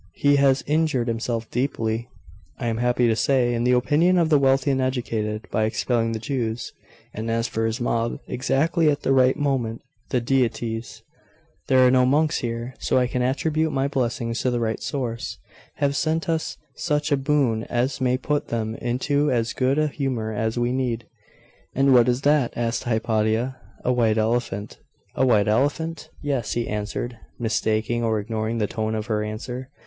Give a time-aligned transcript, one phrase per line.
[0.15, 2.09] He has injured himself deeply,
[2.57, 6.13] I am happy to say, in the opinion of the wealthy and educated, by expelling
[6.13, 6.73] the Jews.
[7.13, 11.03] And as for his mob, exactly at the right moment, the deities
[11.67, 15.37] there are no monks here, so I can attribute my blessings to the right source
[15.75, 20.31] have sent us such a boon as may put them into as good a humour
[20.31, 21.05] as we need.'
[21.75, 23.57] 'And what is that?' asked Hypatia.
[23.85, 24.79] 'A white elephant.'
[25.13, 29.69] 'A white elephant?' 'Yes,' he answered, mistaking or ignoring the tone of her answer.